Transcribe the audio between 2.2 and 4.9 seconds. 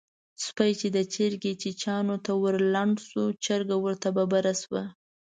ته ورلنډ شو؛ چرګه ورته ببره شوه.